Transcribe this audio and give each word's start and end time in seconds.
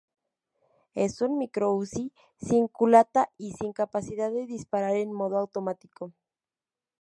Es 0.95 1.21
un 1.21 1.37
Micro-Uzi 1.37 2.11
sin 2.39 2.67
culata 2.67 3.29
y 3.37 3.53
sin 3.53 3.71
capacidad 3.71 4.31
de 4.31 4.47
disparar 4.47 4.95
en 4.95 5.13
modo 5.13 5.37
automático. 5.37 6.11